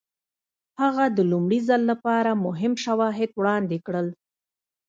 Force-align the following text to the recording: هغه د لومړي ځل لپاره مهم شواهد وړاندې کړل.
هغه 0.81 1.05
د 1.17 1.19
لومړي 1.31 1.59
ځل 1.67 1.81
لپاره 1.91 2.31
مهم 2.45 2.73
شواهد 2.85 3.29
وړاندې 3.39 3.77
کړل. 3.85 4.07